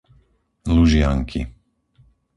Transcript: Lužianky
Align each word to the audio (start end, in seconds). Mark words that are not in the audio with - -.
Lužianky 0.75 1.41